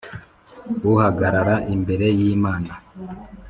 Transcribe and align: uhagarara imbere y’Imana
uhagarara 0.91 1.55
imbere 1.75 2.07
y’Imana 2.19 2.73